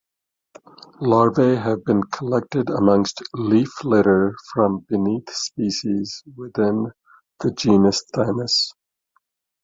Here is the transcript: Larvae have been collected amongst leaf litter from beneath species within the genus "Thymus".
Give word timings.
Larvae 0.99 1.55
have 1.57 1.85
been 1.85 2.01
collected 2.01 2.71
amongst 2.71 3.21
leaf 3.35 3.83
litter 3.83 4.35
from 4.51 4.79
beneath 4.89 5.29
species 5.29 6.23
within 6.35 6.91
the 7.41 7.51
genus 7.51 8.03
"Thymus". 8.11 8.71